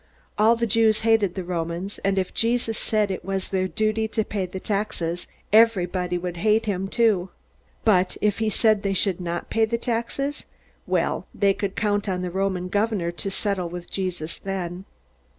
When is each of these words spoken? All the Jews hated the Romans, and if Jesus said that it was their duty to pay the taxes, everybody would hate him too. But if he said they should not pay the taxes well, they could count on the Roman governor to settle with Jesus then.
All 0.35 0.55
the 0.55 0.65
Jews 0.65 1.01
hated 1.01 1.35
the 1.35 1.43
Romans, 1.43 1.99
and 2.03 2.17
if 2.17 2.33
Jesus 2.33 2.75
said 2.79 3.09
that 3.09 3.13
it 3.13 3.23
was 3.23 3.49
their 3.49 3.67
duty 3.67 4.07
to 4.07 4.23
pay 4.23 4.47
the 4.47 4.59
taxes, 4.59 5.27
everybody 5.53 6.17
would 6.17 6.37
hate 6.37 6.65
him 6.65 6.87
too. 6.87 7.29
But 7.85 8.17
if 8.19 8.39
he 8.39 8.49
said 8.49 8.81
they 8.81 8.93
should 8.93 9.21
not 9.21 9.51
pay 9.51 9.65
the 9.65 9.77
taxes 9.77 10.47
well, 10.87 11.27
they 11.35 11.53
could 11.53 11.75
count 11.75 12.09
on 12.09 12.23
the 12.23 12.31
Roman 12.31 12.67
governor 12.67 13.11
to 13.11 13.29
settle 13.29 13.69
with 13.69 13.91
Jesus 13.91 14.39
then. 14.39 14.85